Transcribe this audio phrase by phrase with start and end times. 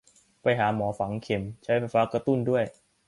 [0.41, 2.63] ไปหาหมอฝังเข็ม ใช้ไฟฟ้ากระตุ้นด้วย